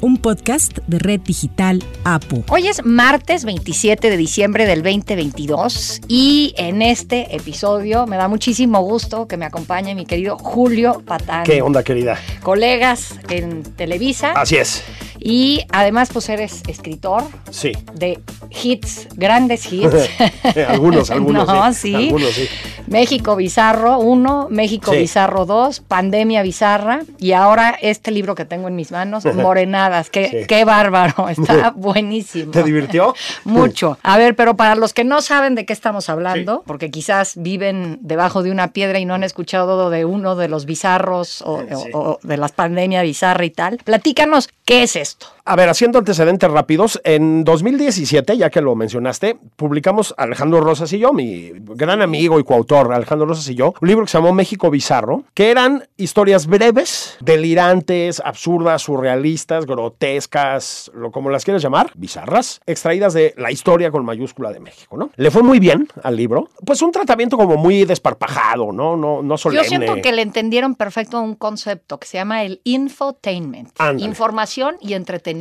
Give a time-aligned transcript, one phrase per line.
[0.00, 2.44] un podcast de Red Digital APU.
[2.48, 8.80] Hoy es martes 27 de diciembre del 2022 y en este episodio me da muchísimo
[8.82, 11.44] gusto que me acompañe mi querido Julio Patán.
[11.44, 12.18] ¿Qué onda, querida?
[12.42, 14.32] Colegas en Televisa.
[14.32, 14.84] Así es.
[15.18, 17.24] Y además, pues eres escritor.
[17.50, 17.72] Sí.
[17.94, 20.08] De hits, grandes hits.
[20.68, 21.46] algunos, algunos.
[21.46, 21.94] no, sí.
[21.94, 22.48] Algunos, sí.
[22.86, 28.76] México Bizarro 1, México Bizarro 2, Pandemia Bizarra y ahora este libro que tengo en
[28.76, 30.10] mis manos, Morenadas.
[30.10, 32.50] Qué, qué bárbaro, está buenísimo.
[32.50, 33.14] ¿Te divirtió?
[33.44, 33.98] Mucho.
[34.02, 37.98] A ver, pero para los que no saben de qué estamos hablando, porque quizás viven
[38.00, 41.62] debajo de una piedra y no han escuchado de uno de los bizarros o,
[41.92, 45.37] o de las pandemias bizarra y tal, platícanos qué es esto.
[45.50, 50.98] A ver, haciendo antecedentes rápidos, en 2017, ya que lo mencionaste, publicamos Alejandro Rosas y
[50.98, 54.34] yo, mi gran amigo y coautor Alejandro Rosas y yo, un libro que se llamó
[54.34, 61.92] México Bizarro, que eran historias breves, delirantes, absurdas, surrealistas, grotescas, lo como las quieres llamar,
[61.94, 65.12] bizarras, extraídas de la historia con mayúscula de México, ¿no?
[65.16, 68.98] Le fue muy bien al libro, pues un tratamiento como muy desparpajado, ¿no?
[68.98, 69.62] No, no solemne.
[69.62, 74.92] Yo siento que le entendieron perfecto un concepto que se llama el infotainment, información y
[74.92, 75.37] entretenimiento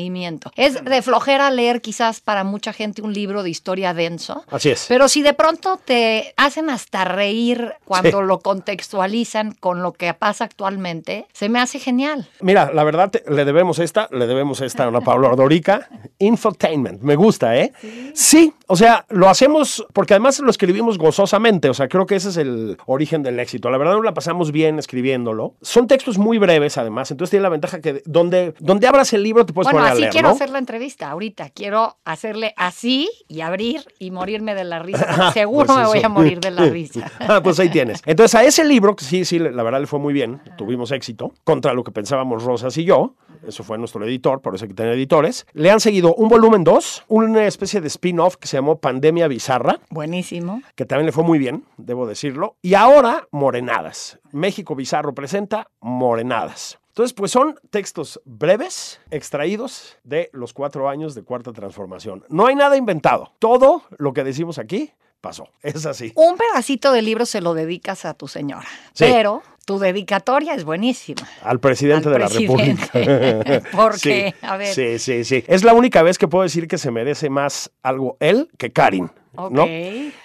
[0.56, 4.44] es de flojera leer quizás para mucha gente un libro de historia denso.
[4.50, 4.86] Así es.
[4.88, 10.46] Pero si de pronto te hacen hasta reír cuando lo contextualizan con lo que pasa
[10.46, 12.28] actualmente, se me hace genial.
[12.42, 15.90] Mira, la verdad, le debemos esta, le debemos esta a una Pablo Ardorica.
[16.20, 17.74] Infotainment, me gusta, ¿eh?
[17.82, 18.12] Sí.
[18.14, 22.30] sí, o sea, lo hacemos porque además lo escribimos gozosamente, o sea, creo que ese
[22.30, 23.70] es el origen del éxito.
[23.70, 25.56] La verdad, nos la pasamos bien escribiéndolo.
[25.62, 29.46] Son textos muy breves, además, entonces tiene la ventaja que donde, donde abras el libro
[29.46, 31.50] te puedes poner así quiero hacer la entrevista ahorita.
[31.50, 35.32] Quiero hacerle así y abrir y morirme de la risa.
[35.34, 37.12] Seguro pues me voy a morir de la risa.
[37.20, 38.02] ah, pues ahí tienes.
[38.06, 41.34] Entonces a ese libro, que sí, sí, la verdad le fue muy bien, tuvimos éxito,
[41.44, 43.16] contra lo que pensábamos Rosas y yo,
[43.48, 46.64] eso fue nuestro editor, por eso hay que tener editores, le han seguido un volumen
[46.64, 49.80] 2, una especie de spin-off que se llamó Pandemia Bizarra.
[49.90, 50.62] Buenísimo.
[50.76, 52.56] Que también le fue muy bien, debo decirlo.
[52.62, 54.20] Y ahora, Morenadas.
[54.32, 56.80] México Bizarro presenta Morenadas.
[56.98, 62.26] Entonces, pues son textos breves, extraídos de los cuatro años de Cuarta Transformación.
[62.28, 63.34] No hay nada inventado.
[63.38, 64.92] Todo lo que decimos aquí
[65.22, 65.48] pasó.
[65.62, 66.12] Es así.
[66.16, 68.66] Un pedacito de libro se lo dedicas a tu señora.
[68.98, 71.22] Pero tu dedicatoria es buenísima.
[71.44, 72.90] Al presidente de la República.
[73.74, 74.74] Porque, a ver.
[74.74, 75.44] Sí, sí, sí.
[75.46, 79.12] Es la única vez que puedo decir que se merece más algo él que Karin.
[79.52, 79.68] ¿no?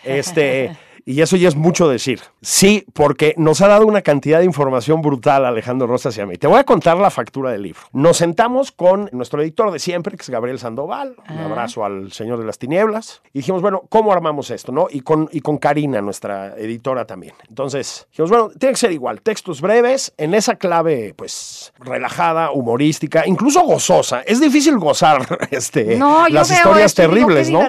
[0.05, 0.75] Este.
[1.05, 2.21] Y eso ya es mucho decir.
[2.41, 6.37] Sí, porque nos ha dado una cantidad de información brutal Alejandro Rosas y a mí.
[6.37, 7.81] Te voy a contar la factura del libro.
[7.93, 11.17] Nos sentamos con nuestro editor de siempre, que es Gabriel Sandoval.
[11.29, 11.45] Un ah.
[11.47, 13.23] abrazo al señor de las tinieblas.
[13.33, 14.73] Y dijimos, bueno, ¿cómo armamos esto?
[14.73, 14.87] ¿no?
[14.91, 17.35] Y, con, y con Karina, nuestra editora también.
[17.49, 19.21] Entonces, dijimos, bueno, tiene que ser igual.
[19.23, 24.21] Textos breves, en esa clave, pues, relajada, humorística, incluso gozosa.
[24.21, 27.69] Es difícil gozar este, las historias terribles, ¿no?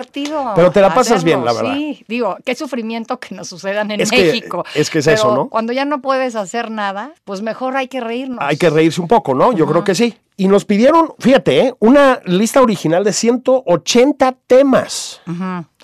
[0.56, 1.74] Pero te la pasas bien, la verdad.
[1.74, 4.64] Sí, digo, qué sufrimiento que nos sucedan en México.
[4.76, 5.50] es que es eso, ¿no?
[5.50, 8.40] Cuando ya no puedes hacer nada, pues mejor hay que reírnos.
[8.42, 9.54] Hay que reírse un poco, ¿no?
[9.54, 10.18] Yo creo que sí.
[10.36, 11.76] Y nos pidieron, fíjate, ¿eh?
[11.80, 15.22] una lista original de 180 temas.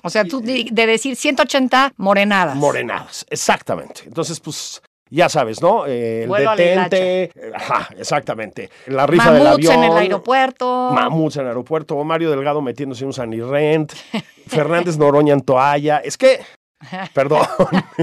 [0.02, 2.56] O sea, tú de, decir 180 morenadas.
[2.56, 4.02] Morenadas, exactamente.
[4.06, 5.86] Entonces, pues ya sabes, ¿no?
[5.86, 7.32] Eh, el detente.
[7.54, 8.70] Ajá, exactamente.
[8.86, 9.74] La risa del avión.
[9.74, 10.90] en el aeropuerto.
[10.92, 12.02] Mamuts en el aeropuerto.
[12.04, 13.92] Mario Delgado metiéndose en un Sunny Rent.
[14.46, 15.98] Fernández Noroña en toalla.
[15.98, 16.40] Es que
[17.14, 17.46] Perdón.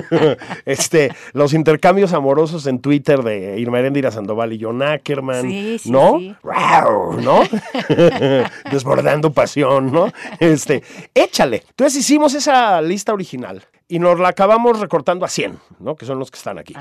[0.65, 5.49] este, los intercambios amorosos en Twitter de Irma Erendira Sandoval y John Ackerman,
[5.85, 6.19] ¿no?
[7.17, 7.41] ¿No?
[8.71, 10.11] Desbordando pasión, ¿no?
[10.39, 10.83] Este,
[11.13, 11.63] échale.
[11.69, 15.95] Entonces hicimos esa lista original y nos la acabamos recortando a 100, ¿no?
[15.95, 16.75] Que son los que están aquí.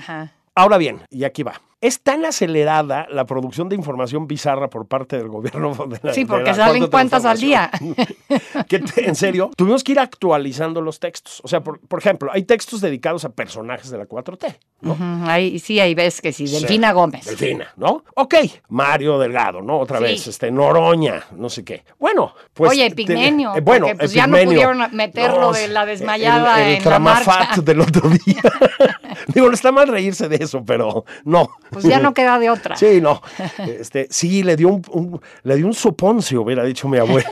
[0.55, 1.61] Ahora bien, y aquí va.
[1.82, 6.55] Es tan acelerada la producción de información bizarra por parte del gobierno de Sí, porque
[6.55, 7.70] salen cuentas al día.
[8.69, 11.40] que, en serio, tuvimos que ir actualizando los textos.
[11.44, 14.58] O sea, por, ejemplo, hay textos dedicados a personajes de la 4T.
[14.81, 14.96] ¿no?
[15.26, 16.46] ahí, sí, ahí ves que sí.
[16.46, 17.26] Delfina Gómez.
[17.26, 18.05] Delfina, ¿no?
[18.14, 18.34] Ok.
[18.69, 19.79] Mario Delgado, ¿no?
[19.79, 20.26] Otra vez.
[20.26, 21.84] Este, Noroña, no sé qué.
[21.99, 22.70] Bueno, pues.
[22.70, 23.55] Oye, Epigmenio.
[23.55, 27.61] Eh, bueno, pues ya no pudieron meterlo de la desmayada el, el en la marcha.
[27.62, 28.43] del otro día.
[29.29, 31.50] Digo, no está mal reírse de eso, pero no.
[31.71, 32.77] Pues ya no queda de otra.
[32.77, 33.23] Sí, no.
[33.59, 37.29] Este, sí, le dio un, le dio un soponcio, hubiera dicho mi abuela.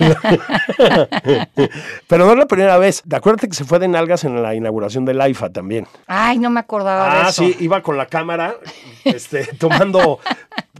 [2.08, 3.02] Pero no es la primera vez.
[3.10, 5.86] Acuérdate que se fue de nalgas en la inauguración del AIFA también.
[6.06, 7.44] Ay, no me acordaba de ah, eso.
[7.44, 8.56] Ah, sí, iba con la cámara,
[9.04, 10.20] este, tomando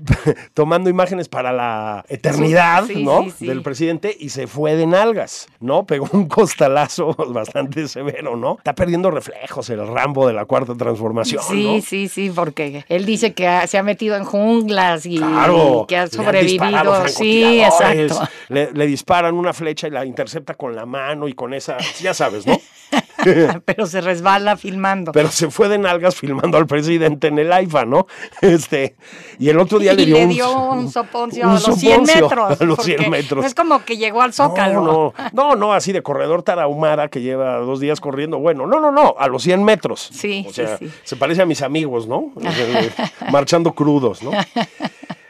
[0.55, 3.27] tomando imágenes para la eternidad, ¿no?
[3.41, 5.87] Del presidente y se fue de nalgas, ¿no?
[5.87, 8.56] Pegó un costalazo bastante severo, ¿no?
[8.59, 11.43] Está perdiendo reflejos el Rambo de la cuarta transformación.
[11.49, 15.21] Sí, sí, sí, porque él dice que se ha metido en junglas y,
[15.89, 17.09] que ha sobrevivido.
[17.09, 18.29] Sí, exacto.
[18.49, 22.15] Le, le disparan una flecha y la intercepta con la mano y con esa, ya
[22.15, 22.59] sabes, ¿no?
[23.65, 25.12] Pero se resbala filmando.
[25.12, 28.06] Pero se fue de nalgas filmando al presidente en el AIFA, ¿no?
[28.41, 28.97] Este,
[29.38, 32.61] y el otro día le dio, le dio un, soponcio a los 100 metros.
[32.61, 33.41] A los 100 metros.
[33.41, 34.82] No es como que llegó al Zócalo.
[34.82, 38.38] No, no, no, así de corredor tarahumara que lleva dos días corriendo.
[38.38, 40.11] Bueno, no, no, no, a los 100 metros.
[40.12, 40.94] Sí, o sea, sí, sí.
[41.03, 42.32] se parece a mis amigos, ¿no?
[43.31, 44.31] Marchando crudos, ¿no?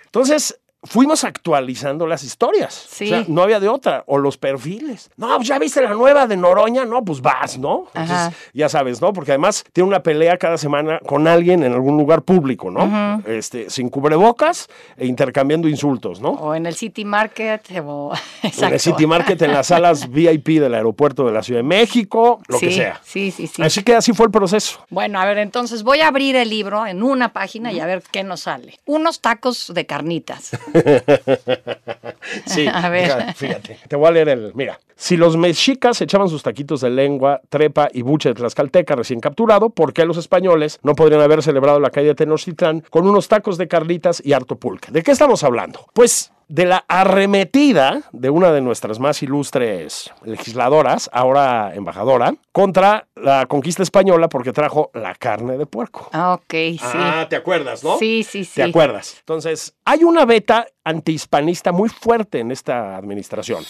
[0.07, 2.87] Entonces, fuimos actualizando las historias.
[2.93, 4.05] O sea, no había de otra.
[4.07, 5.11] O los perfiles.
[5.17, 6.85] No, pues ya viste la nueva de Noroña.
[6.85, 7.87] No, pues vas, ¿no?
[7.95, 9.13] Entonces, ya sabes, ¿no?
[9.13, 13.23] Porque además tiene una pelea cada semana con alguien en algún lugar público, ¿no?
[13.27, 16.31] este, sin cubrebocas e intercambiando insultos, ¿no?
[16.31, 17.63] O en el City Market.
[17.85, 18.13] O...
[18.43, 22.41] En el City Market, en las salas VIP del aeropuerto de la Ciudad de México,
[22.49, 23.01] lo que sea.
[23.05, 23.63] Sí, sí, sí.
[23.63, 24.85] Así que así fue el proceso.
[24.91, 28.03] Bueno, a ver, entonces voy a abrir el libro en una página y a ver
[28.11, 28.79] qué nos sale.
[28.85, 30.51] Unos tacos de carnitas.
[32.47, 33.35] sí, a ver.
[33.35, 34.53] Fíjate, te voy a leer el.
[34.55, 39.21] Mira, si los mexicas echaban sus taquitos de lengua, trepa y buche de Tlaxcalteca recién
[39.21, 43.29] capturado, ¿por qué los españoles no podrían haber celebrado la caída de Tenochtitlán con unos
[43.29, 44.91] tacos de carnitas y harto pulque?
[44.91, 45.87] ¿De qué estamos hablando?
[45.93, 53.47] Pues de la arremetida de una de nuestras más ilustres legisladoras, ahora embajadora, contra la
[53.47, 56.09] conquista española porque trajo la carne de puerco.
[56.13, 56.79] Ah, ok, sí.
[56.83, 57.99] Ah, ¿te acuerdas, no?
[57.99, 58.57] Sí, sí, sí.
[58.57, 59.17] ¿Te acuerdas?
[59.21, 63.65] Entonces, hay una beta antihispanista muy fuerte en esta administración.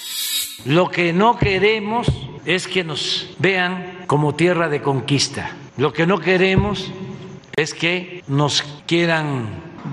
[0.65, 2.09] Lo que no queremos
[2.45, 5.51] es que nos vean como tierra de conquista.
[5.77, 6.91] Lo que no queremos
[7.57, 9.49] es que nos quieran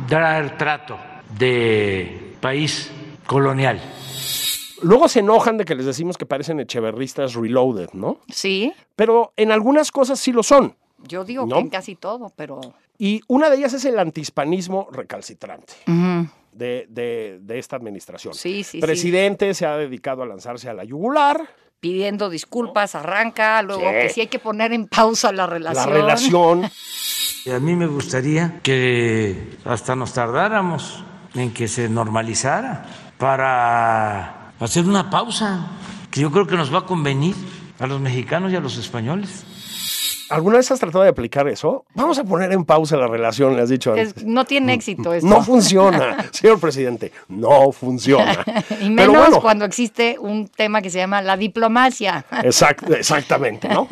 [0.07, 0.97] dar trato
[1.37, 2.91] de país
[3.27, 3.79] colonial.
[4.81, 8.17] Luego se enojan de que les decimos que parecen echeverristas reloaded, ¿no?
[8.29, 8.73] Sí.
[8.95, 10.75] Pero en algunas cosas sí lo son.
[11.07, 12.59] Yo digo que en casi todo, pero...
[12.97, 15.73] Y una de ellas es el antihispanismo recalcitrante.
[16.51, 18.33] de, de, esta administración.
[18.33, 18.79] Sí, sí.
[18.79, 21.47] Presidente se ha dedicado a lanzarse a la yugular.
[21.79, 25.89] Pidiendo disculpas, arranca, luego que sí hay que poner en pausa la relación.
[25.89, 26.65] La relación.
[26.65, 31.03] a mí me gustaría que hasta nos tardáramos
[31.33, 32.85] en que se normalizara
[33.17, 35.67] para hacer una pausa
[36.09, 37.35] que yo creo que nos va a convenir
[37.79, 39.45] a los mexicanos y a los españoles.
[40.29, 41.85] ¿Alguna vez has tratado de aplicar eso?
[41.93, 44.23] Vamos a poner en pausa la relación, le has dicho antes.
[44.23, 45.27] no tiene éxito esto.
[45.27, 48.37] No funciona, señor presidente, no funciona.
[48.81, 52.25] y menos cuando existe un tema que se llama la diplomacia.
[52.43, 53.89] exactamente, ¿no?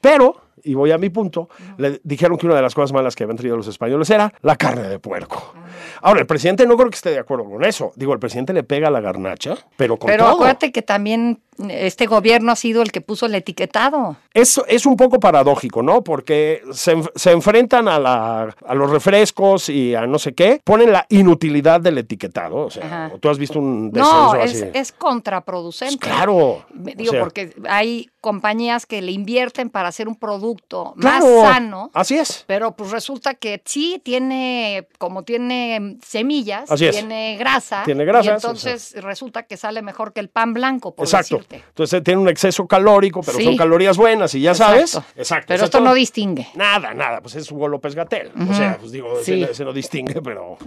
[0.00, 1.48] Pero y voy a mi punto,
[1.78, 4.56] le dijeron que una de las cosas malas que habían traído los españoles era la
[4.56, 5.54] carne de puerco.
[6.02, 7.92] Ahora, el presidente no creo que esté de acuerdo con eso.
[7.96, 12.52] Digo, el presidente le pega la garnacha, pero con Pero acuérdate que también este gobierno
[12.52, 14.16] ha sido el que puso el etiquetado.
[14.32, 16.02] Eso es un poco paradójico, ¿no?
[16.02, 16.92] Porque se,
[17.30, 21.98] enfrentan a, la, a, los refrescos y a no sé qué, ponen la inutilidad del
[21.98, 22.66] etiquetado.
[22.66, 25.98] O sea, tú has visto un No, es, es, contraproducente.
[25.98, 26.64] Claro.
[26.72, 31.90] Digo, porque hay compañías que le invierten para hacer un producto más sano.
[31.94, 32.44] Así es.
[32.46, 35.69] Pero pues resulta que sí tiene, como tiene
[36.04, 37.82] semillas, tiene grasa.
[37.84, 38.30] Tiene grasa.
[38.30, 41.40] Y entonces resulta que sale mejor que el pan blanco, por Exacto.
[41.50, 45.00] Entonces tiene un exceso calórico, pero son calorías buenas y ya sabes.
[45.16, 45.46] Exacto.
[45.48, 46.48] Pero esto no distingue.
[46.54, 47.20] Nada, nada.
[47.20, 48.30] Pues es Hugo López Gatel.
[48.50, 50.58] O sea, pues digo, ese, no distingue, pero.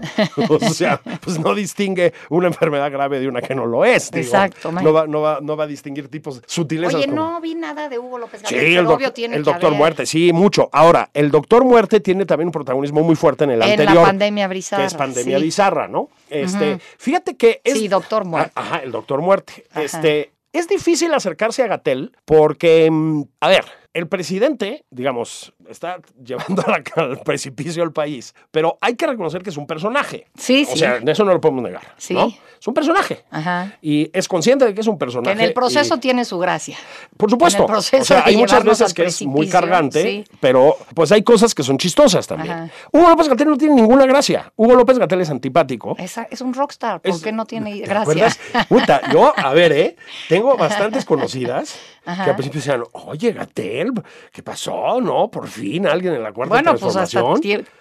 [0.50, 4.12] o sea, pues no distingue una enfermedad grave de una que no lo es.
[4.14, 4.72] Exacto.
[4.72, 6.94] No va, no, va, no va a distinguir tipos sutiles.
[6.94, 8.60] Oye, no vi nada de Hugo López Gatel.
[8.60, 10.70] Sí, el, obvio tiene el doctor Muerte, sí, mucho.
[10.72, 13.90] Ahora, el doctor Muerte tiene también un protagonismo muy fuerte en el anterior.
[13.90, 14.83] En la pandemia bizarra.
[14.84, 16.10] Que es pandemia bizarra, ¿no?
[16.30, 17.78] Este, Fíjate que es.
[17.78, 18.52] Sí, doctor Muerte.
[18.56, 19.66] Ajá, el doctor Muerte.
[19.76, 26.64] Este, es difícil acercarse a Gatel porque, mm, a ver, el presidente, digamos, está llevando
[26.68, 30.28] al precipicio al país, pero hay que reconocer que es un personaje.
[30.36, 30.74] Sí, sí.
[30.74, 31.84] O sea, eso no lo podemos negar.
[31.98, 32.14] Sí.
[32.14, 32.34] ¿no?
[32.60, 33.24] Es un personaje.
[33.30, 33.78] Ajá.
[33.82, 35.36] Y es consciente de que es un personaje.
[35.36, 36.78] Que en el proceso tiene su gracia.
[37.18, 37.60] Por supuesto.
[37.60, 41.24] En el proceso o sea, hay muchas veces que es muy cargante, pero pues hay
[41.24, 42.72] cosas que son chistosas también.
[42.92, 44.52] Hugo López Gatel no tiene ninguna gracia.
[44.56, 45.96] Hugo López Gatel es antipático.
[46.00, 47.02] Es, es un rockstar.
[47.02, 48.30] ¿Por qué no tiene gracia?
[48.68, 49.96] Puta, yo, a ver, ¿eh?
[50.30, 53.94] Tengo bastantes conocidas que al principio decían, oye, Gatel,
[54.32, 55.00] ¿qué pasó?
[55.00, 57.22] No, por fin alguien en la cuarta bueno, pues hasta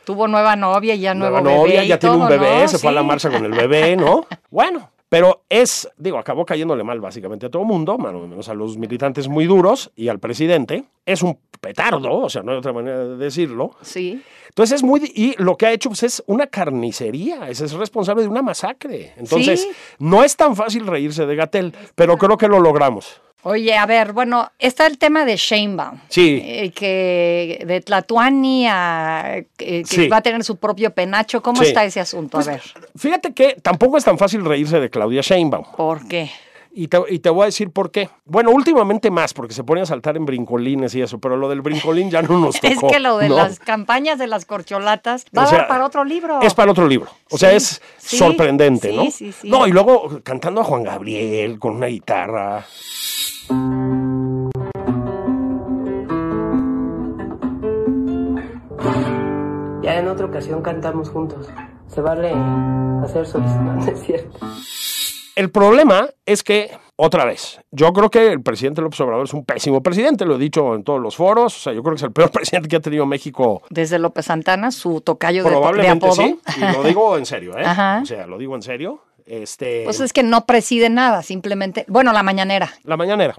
[0.04, 3.02] tuvo nueva novia ya nuevo nueva novia, ya tiene un bebé, se fue a la
[3.02, 4.26] marcha con el bebé, ¿no?
[4.50, 8.78] bueno, pero es, digo, acabó cayéndole mal básicamente a todo el mundo, menos a los
[8.78, 10.84] militantes muy duros y al presidente.
[11.04, 13.72] Es un petardo, o sea, no hay otra manera de decirlo.
[13.82, 14.22] Sí.
[14.48, 18.22] Entonces es muy, y lo que ha hecho pues, es una carnicería, es, es responsable
[18.22, 19.12] de una masacre.
[19.18, 23.20] Entonces, no es tan fácil reírse de Gatel, pero creo que lo logramos.
[23.44, 25.98] Oye, a ver, bueno, está el tema de Sheinbaum.
[26.08, 26.40] Sí.
[26.44, 31.42] Eh, que de Tlatuani a que va a tener su propio penacho.
[31.42, 32.38] ¿Cómo está ese asunto?
[32.38, 32.90] a pues, ver.
[32.96, 35.64] Fíjate que tampoco es tan fácil reírse de Claudia Sheinbaum.
[35.76, 36.30] ¿Por qué?
[36.74, 38.08] Y te, voy a decir por qué.
[38.24, 41.60] Bueno, últimamente más, porque se pone a saltar en brincolines y eso, pero lo del
[41.60, 42.86] brincolín ya no nos tocó.
[42.86, 46.40] es que lo de las campañas de las corcholatas va a dar para otro libro.
[46.40, 47.10] Es para otro libro.
[47.30, 49.10] O sea, es sorprendente, ¿no?
[49.10, 52.64] Sí, sí, No, y luego cantando a Juan Gabriel con una guitarra.
[59.82, 61.48] Ya en otra ocasión cantamos juntos.
[61.88, 62.32] Se vale
[63.02, 64.38] hacer solicitud, es cierto.
[65.34, 69.46] El problema es que, otra vez, yo creo que el presidente López Obrador es un
[69.46, 72.02] pésimo presidente, lo he dicho en todos los foros, o sea, yo creo que es
[72.02, 73.62] el peor presidente que ha tenido México.
[73.70, 77.64] Desde López Santana, su tocayo Probablemente de, sí, y lo digo en serio, ¿eh?
[78.02, 79.00] O sea, lo digo en serio.
[79.26, 79.82] Este...
[79.84, 82.72] Pues es que no preside nada, simplemente, bueno, la mañanera.
[82.84, 83.36] La mañanera.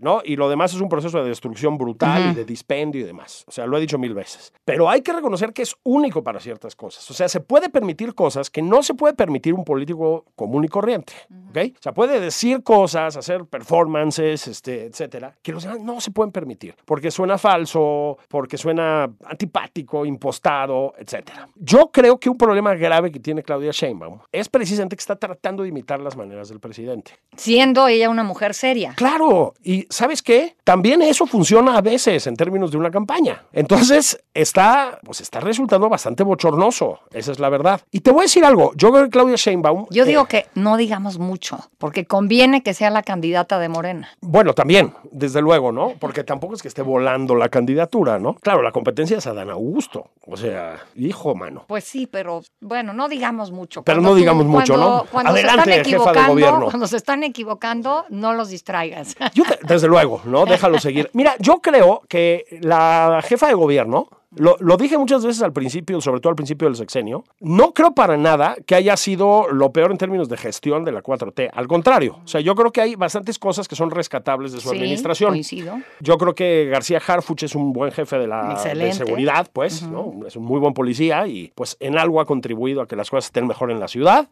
[0.00, 0.20] ¿No?
[0.24, 3.44] Y lo demás es un proceso de destrucción brutal y de dispendio y demás.
[3.46, 4.52] O sea, lo he dicho mil veces.
[4.64, 7.10] Pero hay que reconocer que es único para ciertas cosas.
[7.10, 10.68] O sea, se puede permitir cosas que no se puede permitir un político común y
[10.68, 11.12] corriente,
[11.50, 11.58] ¿ok?
[11.78, 16.32] O sea, puede decir cosas, hacer performances, este, etcétera, que los demás no se pueden
[16.32, 21.48] permitir, porque suena falso, porque suena antipático, impostado, etcétera.
[21.56, 25.62] Yo creo que un problema grave que tiene Claudia Sheinbaum es precisamente que está tratando
[25.62, 27.12] de imitar las maneras del presidente.
[27.36, 28.94] Siendo ella una mujer seria.
[28.94, 30.56] Claro, y ¿sabes qué?
[30.64, 33.44] También eso funciona a veces en términos de una campaña.
[33.52, 37.00] Entonces, está, pues está resultando bastante bochornoso.
[37.12, 37.80] Esa es la verdad.
[37.90, 38.72] Y te voy a decir algo.
[38.76, 39.86] Yo creo que Claudia Sheinbaum.
[39.90, 44.10] Yo digo que no digamos mucho, porque conviene que sea la candidata de Morena.
[44.20, 45.94] Bueno, también, desde luego, ¿no?
[45.98, 48.34] Porque tampoco es que esté volando la candidatura, ¿no?
[48.34, 50.10] Claro, la competencia es Adán Augusto.
[50.26, 51.64] O sea, hijo, mano.
[51.66, 53.82] Pues sí, pero bueno, no digamos mucho.
[53.82, 55.04] Pero no digamos mucho, ¿no?
[55.10, 56.66] Cuando Adelante, se están jefa de gobierno.
[56.66, 59.16] Cuando se están equivocando, no los distraigas.
[59.34, 59.44] Yo
[59.78, 60.44] desde luego, ¿no?
[60.44, 61.08] Déjalo seguir.
[61.12, 66.20] Mira, yo creo que la jefa de gobierno lo, dije muchas veces al principio, sobre
[66.20, 67.24] todo al principio del sexenio.
[67.40, 71.02] No creo para nada que haya sido lo peor en términos de gestión de la
[71.02, 71.50] 4T.
[71.52, 74.70] Al contrario, o sea, yo creo que hay bastantes cosas que son rescatables de su
[74.70, 75.30] administración.
[75.30, 75.78] Coincido.
[76.00, 78.56] Yo creo que García Harfuch es un buen jefe de la
[78.92, 80.12] seguridad, pues, ¿no?
[80.26, 83.26] Es un muy buen policía y, pues, en algo ha contribuido a que las cosas
[83.26, 84.28] estén mejor en la ciudad.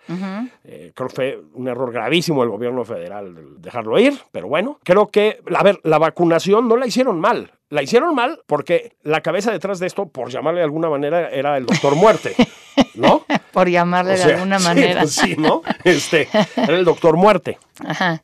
[0.65, 5.09] Eh, creo que fue un error gravísimo el gobierno federal dejarlo ir, pero bueno, creo
[5.09, 7.53] que, a ver, la vacunación no la hicieron mal.
[7.69, 11.57] La hicieron mal porque la cabeza detrás de esto, por llamarle de alguna manera, era
[11.57, 12.35] el doctor Muerte,
[12.95, 13.25] ¿no?
[13.53, 15.03] por llamarle de alguna manera.
[15.03, 15.63] Pues sí, ¿no?
[15.85, 17.59] Este, era el doctor Muerte,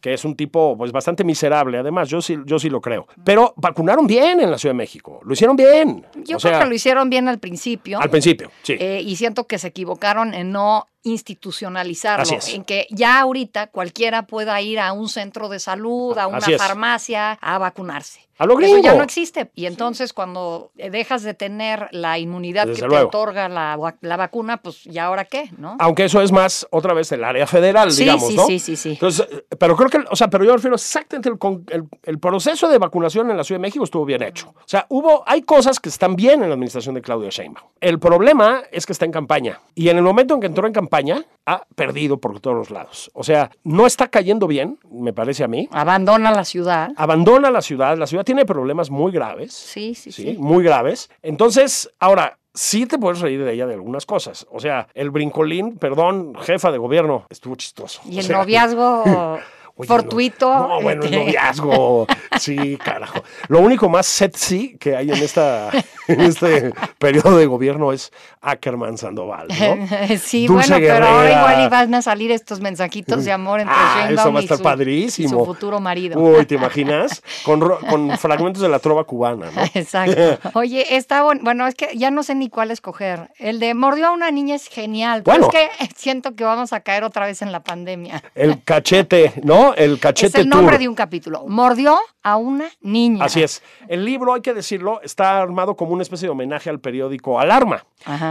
[0.00, 3.06] que es un tipo pues bastante miserable, además, yo sí, yo sí lo creo.
[3.24, 6.06] Pero vacunaron bien en la Ciudad de México, lo hicieron bien.
[6.24, 8.00] Yo creo que lo hicieron bien al principio.
[8.00, 8.74] Al principio, sí.
[8.78, 14.60] Eh, y siento que se equivocaron en no institucionalizarlo, en que ya ahorita cualquiera pueda
[14.60, 18.28] ir a un centro de salud, a una farmacia, a vacunarse.
[18.38, 19.50] Eso ya no existe.
[19.54, 23.76] Y entonces cuando dejas de tener la inmunidad que te otorga la,
[24.16, 25.76] vacuna, pues ya ahora qué, ¿no?
[25.78, 28.46] Aunque eso es más otra vez el área federal, digamos, sí, ¿no?
[28.46, 28.90] Sí, sí, sí.
[28.90, 29.26] Entonces,
[29.58, 33.36] pero creo que, o sea, pero yo refiero exactamente el, el, proceso de vacunación en
[33.36, 34.48] la Ciudad de México estuvo bien hecho.
[34.56, 37.66] O sea, hubo, hay cosas que están bien en la administración de Claudio Sheinbaum.
[37.80, 39.60] El problema es que está en campaña.
[39.74, 43.10] Y en el momento en que entró en campaña, ha perdido por todos los lados.
[43.14, 45.68] O sea, no está cayendo bien, me parece a mí.
[45.72, 46.90] Abandona la ciudad.
[46.96, 47.96] Abandona la ciudad.
[47.96, 49.52] La ciudad tiene problemas muy graves.
[49.52, 50.36] Sí, sí, sí.
[50.38, 51.10] Muy graves.
[51.22, 54.46] Entonces, ahora, sí te puedes reír de ella de algunas cosas.
[54.50, 58.00] O sea, el brincolín, perdón, jefa de gobierno, estuvo chistoso.
[58.04, 59.38] Y el noviazgo
[59.76, 60.48] fortuito.
[60.48, 61.24] No, bueno, el este.
[61.24, 62.06] noviazgo.
[62.40, 63.22] Sí, carajo.
[63.48, 65.70] Lo único más sexy que hay en, esta,
[66.08, 68.10] en este periodo de gobierno es
[68.40, 70.16] Ackerman Sandoval, ¿no?
[70.18, 74.32] sí, bueno, pero ahora igual van a salir estos mensajitos de amor entre ah, eso
[74.32, 75.28] va a estar padrísimo.
[75.28, 76.18] su futuro marido.
[76.18, 77.22] Uy, ¿te imaginas?
[77.44, 79.62] Con, con fragmentos de la trova cubana, ¿no?
[79.74, 80.38] Exacto.
[80.54, 83.30] Oye, está bueno, es que ya no sé ni cuál escoger.
[83.38, 86.80] El de mordió a una niña es genial, pero es que siento que vamos a
[86.80, 88.22] caer otra vez en la pandemia.
[88.34, 89.61] El cachete, ¿no?
[89.76, 91.44] El cachete Es el nombre de un capítulo.
[91.46, 93.24] Mordió a una niña.
[93.24, 93.62] Así es.
[93.88, 97.84] El libro, hay que decirlo, está armado como una especie de homenaje al periódico Alarma,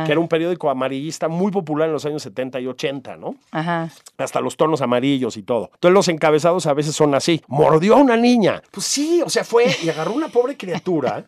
[0.06, 3.36] que era un periódico amarillista muy popular en los años 70 y 80, ¿no?
[3.52, 3.90] Ajá.
[4.18, 5.72] Hasta los tonos amarillos y todo.
[5.74, 7.42] Entonces los encabezados a veces son así.
[7.48, 8.62] Mordió a una niña.
[8.72, 11.26] Pues sí, o sea, fue y agarró una pobre criatura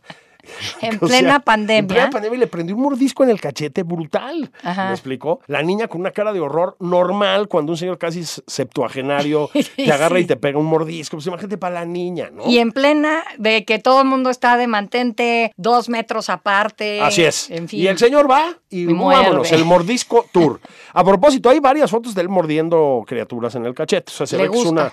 [0.91, 1.79] en plena pandemia.
[1.79, 4.51] En plena pandemia le prendió un mordisco en el cachete brutal.
[4.63, 5.41] ¿Me explicó?
[5.47, 10.19] La niña con una cara de horror normal cuando un señor casi septuagenario te agarra
[10.19, 11.17] y te pega un mordisco.
[11.17, 12.49] Pues imagínate para la niña, ¿no?
[12.49, 17.01] Y en plena de que todo el mundo está de mantente dos metros aparte.
[17.01, 17.49] Así es.
[17.71, 20.59] Y el señor va y, vámonos, el mordisco tour.
[20.93, 24.11] A propósito, hay varias fotos de él mordiendo criaturas en el cachete.
[24.11, 24.91] O sea, se ve que es una.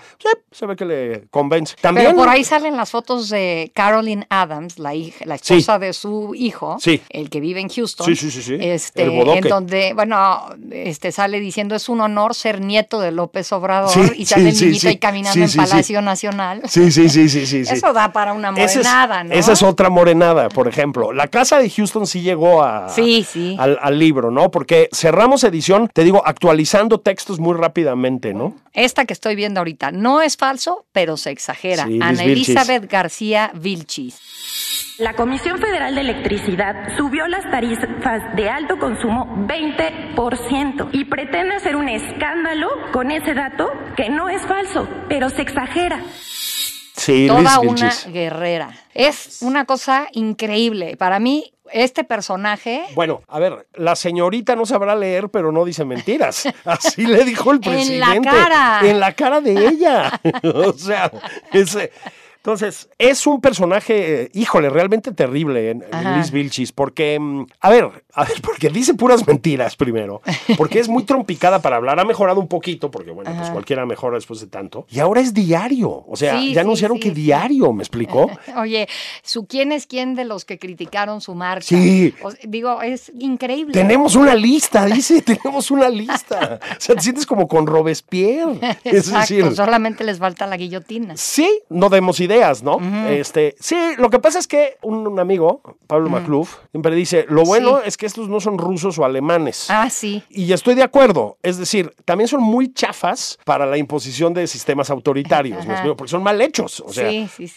[0.50, 1.76] se ve que le convence.
[1.80, 2.09] También.
[2.09, 6.34] Pero por ahí salen las fotos de Carolyn Adams, la hija, la esposa de su
[6.34, 8.06] hijo, el que vive en Houston.
[8.06, 8.56] Sí, sí, sí, sí.
[8.60, 14.14] Este, en donde, bueno, este sale diciendo es un honor ser nieto de López Obrador
[14.16, 16.62] y sale el niñito ahí caminando en Palacio Nacional.
[16.68, 17.58] Sí, sí, sí, sí, sí.
[17.70, 19.34] Eso da para una morenada, ¿no?
[19.34, 21.12] Esa es otra morenada, por ejemplo.
[21.12, 23.56] La casa de Houston sí llegó a, sí, sí.
[23.58, 24.50] Al, al libro, ¿no?
[24.50, 28.54] Porque cerramos edición, te digo, actualizando textos muy rápidamente, ¿no?
[28.72, 31.84] Esta que estoy viendo ahorita no es falso, pero se exagera.
[31.84, 34.18] Ana Elizabeth García Vilchis.
[35.00, 41.75] La Comisión Federal de Electricidad subió las tarifas de alto consumo 20% y pretende hacer
[41.75, 46.02] un escándalo con ese dato que no es falso, pero se exagera.
[46.97, 48.73] Sí, Toda una guerrera.
[48.92, 50.99] Es una cosa increíble.
[50.99, 52.85] Para mí, este personaje.
[52.95, 56.47] Bueno, a ver, la señorita no sabrá leer, pero no dice mentiras.
[56.66, 58.16] Así le dijo el presidente.
[58.16, 58.80] En la cara.
[58.83, 60.21] En la cara de ella.
[60.42, 61.11] o sea,
[61.54, 61.90] ese.
[62.42, 68.25] Entonces, es un personaje, híjole, realmente terrible en, Luis Vilchis, porque, mm, a ver, a
[68.25, 70.23] ver, porque dice puras mentiras primero,
[70.56, 74.14] porque es muy trompicada para hablar, ha mejorado un poquito, porque bueno, pues cualquiera mejora
[74.14, 78.30] después de tanto, y ahora es diario, o sea, ya anunciaron que diario, ¿me explicó?
[78.56, 78.88] Oye,
[79.23, 81.76] su quién es quién de los que criticaron su marcha.
[81.76, 82.14] Sí.
[82.44, 83.75] digo, es increíble.
[83.75, 86.59] Tenemos una lista, dice, tenemos una lista.
[86.62, 88.59] O sea, te sientes como con Robespierre.
[88.82, 91.18] Es decir, solamente les falta la guillotina.
[91.18, 92.78] Sí, no demos ideas ideas, ¿no?
[93.08, 97.80] este, sí, lo que pasa es que un, amigo, Pablo Macluf, siempre dice, lo bueno
[97.80, 99.66] es que estos no son rusos o alemanes.
[99.68, 100.22] Ah, sí.
[100.30, 104.90] Y estoy de acuerdo, es decir, también son muy chafas para la imposición de sistemas
[104.90, 107.10] autoritarios, porque son mal hechos, o sea,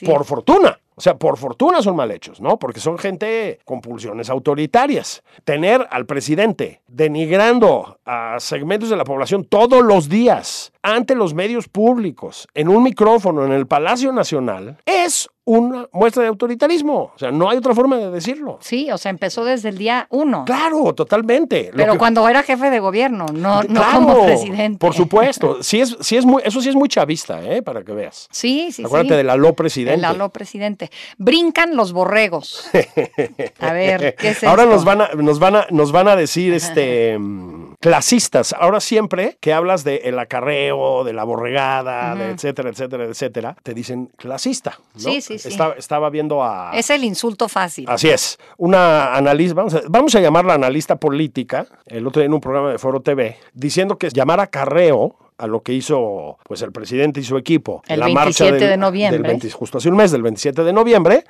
[0.06, 0.80] por fortuna.
[0.96, 2.58] O sea, por fortuna son mal hechos, ¿no?
[2.58, 5.24] Porque son gente con pulsiones autoritarias.
[5.44, 11.68] Tener al presidente denigrando a segmentos de la población todos los días ante los medios
[11.70, 17.12] públicos, en un micrófono, en el Palacio Nacional, es una muestra de autoritarismo.
[17.16, 18.60] O sea, no hay otra forma de decirlo.
[18.62, 20.46] Sí, o sea, empezó desde el día uno.
[20.46, 21.72] Claro, totalmente.
[21.76, 23.62] Pero cuando era jefe de gobierno, no,
[23.94, 24.80] como presidente.
[24.80, 25.62] Por supuesto.
[25.62, 27.62] Sí es, sí es muy, eso sí es muy chavista, ¿eh?
[27.62, 28.28] Para que veas.
[28.32, 30.00] Sí, sí, Acuérdate del aló presidente.
[30.00, 30.90] El aló presidente.
[31.18, 32.70] Brincan los borregos.
[33.60, 36.54] A ver, ¿qué es Ahora nos van a, nos van a, nos van a decir
[36.54, 38.56] este mm, clasistas.
[38.58, 43.74] Ahora siempre que hablas de el acarreo, de la borregada, de etcétera, etcétera, etcétera, te
[43.74, 44.80] dicen clasista.
[44.94, 45.02] ¿no?
[45.02, 46.72] Sí, sí, estaba viendo a...
[46.74, 47.86] Es el insulto fácil.
[47.90, 48.40] Así es.
[48.56, 52.72] Una analista, vamos a, vamos a llamarla analista política, el otro día en un programa
[52.72, 57.20] de Foro TV, diciendo que llamar a carreo a lo que hizo pues el presidente
[57.20, 60.64] y su equipo el la 27 marcha de noviembre justo hace un mes del 27
[60.64, 61.24] de noviembre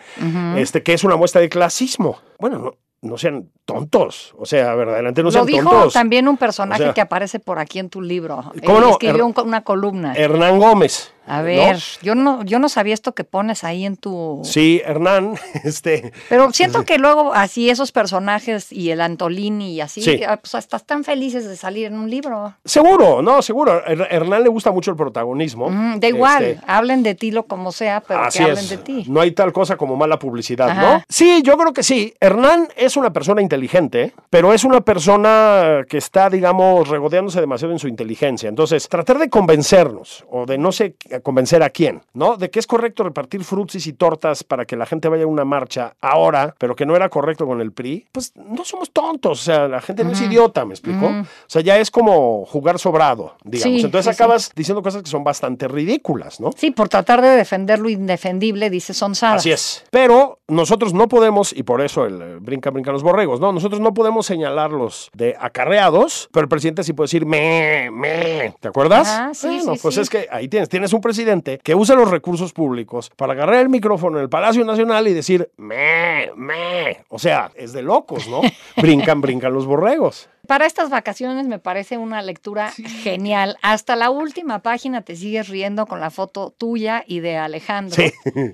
[0.58, 4.34] este que es una muestra de clasismo bueno no, no sean tontos.
[4.38, 5.64] O sea, verdaderamente no sean tontos.
[5.64, 8.52] Lo dijo también un personaje que aparece por aquí en tu libro.
[8.66, 8.90] ¿Cómo no?
[8.92, 10.14] Escribió una columna.
[10.16, 11.14] Hernán Gómez.
[11.26, 14.42] A ver, yo no, yo no sabía esto que pones ahí en tu.
[14.44, 16.12] Sí, Hernán, este.
[16.30, 20.20] Pero siento que luego así esos personajes y el Antolini y así, sí.
[20.42, 22.54] pues estás tan felices de salir en un libro.
[22.66, 23.86] Seguro, no, seguro.
[23.86, 25.70] Hernán le gusta mucho el protagonismo.
[25.70, 29.06] Mm, da igual, este, hablen de ti lo como sea, pero que hablen de ti.
[29.08, 31.04] No hay tal cosa como mala publicidad, ¿no?
[31.08, 32.14] Sí, yo creo que sí.
[32.20, 37.80] Hernán es una persona inteligente, pero es una persona que está, digamos, regodeándose demasiado en
[37.80, 38.50] su inteligencia.
[38.50, 42.38] Entonces, tratar de convencernos o de no sé convencer a quién, ¿no?
[42.38, 45.46] De que es correcto repartir frutsis y tortas para que la gente vaya a una
[45.46, 49.44] marcha ahora, pero que no era correcto con el PRI, pues no somos tontos, o
[49.44, 51.06] sea, la gente no es idiota, ¿me explico?
[51.06, 53.84] O sea, ya es como jugar sobrado, digamos.
[53.84, 56.52] Entonces acabas diciendo cosas que son bastante ridículas, ¿no?
[56.56, 59.36] Sí, por tratar de defender lo indefendible, dice Sonsada.
[59.36, 59.84] Así es.
[59.90, 63.52] Pero nosotros no podemos, y por eso el brinca, brinca los borregos, ¿no?
[63.52, 68.54] Nosotros no podemos señalarlos de acarreados, pero el presidente sí puede decir me, me.
[68.60, 69.08] ¿Te acuerdas?
[69.10, 72.54] Ah, sí, bueno, pues es que ahí tienes, tienes un presidente que usa los recursos
[72.54, 77.04] públicos para agarrar el micrófono en el Palacio Nacional y decir me, me.
[77.10, 78.42] O sea, es de locos, ¿no?
[78.78, 80.30] brincan, brincan los borregos.
[80.46, 83.58] Para estas vacaciones me parece una lectura genial.
[83.62, 88.04] Hasta la última página te sigues riendo con la foto tuya y de Alejandro.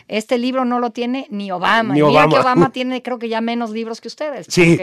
[0.08, 1.96] Este libro no lo tiene ni Obama.
[1.96, 2.32] Ni Obama.
[2.32, 4.46] que Obama tiene creo que ya menos libros que ustedes.
[4.50, 4.78] Sí,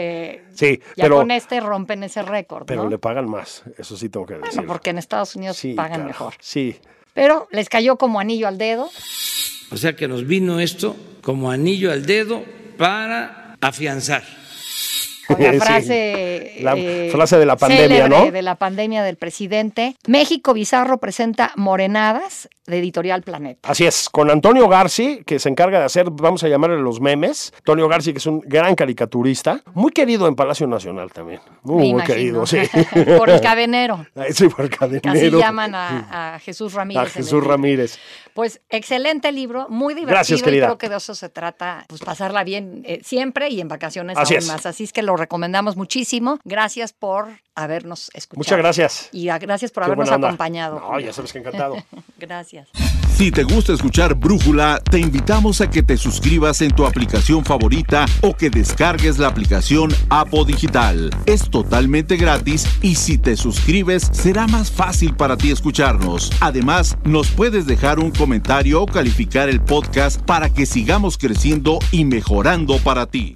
[0.53, 0.81] sí.
[0.97, 2.65] Ya con este rompen ese récord.
[2.65, 4.55] Pero le pagan más, eso sí tengo que decir.
[4.55, 6.33] Bueno, porque en Estados Unidos pagan mejor.
[6.39, 6.75] Sí.
[7.17, 8.91] Pero les cayó como anillo al dedo.
[9.71, 12.43] O sea que nos vino esto como anillo al dedo
[12.77, 14.23] para afianzar
[15.39, 18.31] la frase, la eh, frase de la pandemia, ¿no?
[18.31, 19.95] De la pandemia del presidente.
[20.07, 23.69] México Bizarro presenta Morenadas de Editorial Planeta.
[23.69, 27.53] Así es, con Antonio Garci, que se encarga de hacer, vamos a llamarle los memes.
[27.57, 31.39] Antonio Garci, que es un gran caricaturista, muy querido en Palacio Nacional también.
[31.63, 32.57] Muy, muy querido, sí.
[33.17, 34.05] por el cadenero.
[34.31, 35.11] Sí, por el cadenero.
[35.11, 37.03] Así llaman a, Jesús Ramírez.
[37.03, 37.99] A Jesús Ramírez.
[38.33, 40.15] Pues excelente libro, muy divertido.
[40.15, 40.65] Gracias, querida.
[40.65, 44.15] Y creo que de eso se trata, pues pasarla bien eh, siempre y en vacaciones
[44.15, 44.65] Así aún más.
[44.65, 46.39] Así es que lo recomendamos muchísimo.
[46.43, 48.39] Gracias por habernos escuchado.
[48.39, 49.09] Muchas gracias.
[49.11, 50.79] Y gracias por habernos acompañado.
[50.79, 51.75] No, ya sabes que encantado.
[52.17, 52.69] gracias.
[53.17, 58.05] Si te gusta escuchar Brújula, te invitamos a que te suscribas en tu aplicación favorita
[58.21, 61.09] o que descargues la aplicación Apo Digital.
[61.25, 66.31] Es totalmente gratis y si te suscribes será más fácil para ti escucharnos.
[66.41, 72.05] Además, nos puedes dejar un comentario o calificar el podcast para que sigamos creciendo y
[72.05, 73.35] mejorando para ti.